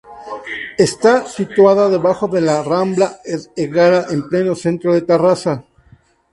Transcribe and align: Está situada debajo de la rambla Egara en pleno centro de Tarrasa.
Está 0.79 1.27
situada 1.27 1.87
debajo 1.87 2.27
de 2.27 2.41
la 2.41 2.63
rambla 2.63 3.19
Egara 3.55 4.07
en 4.09 4.27
pleno 4.27 4.55
centro 4.55 4.93
de 4.95 5.03
Tarrasa. 5.03 5.63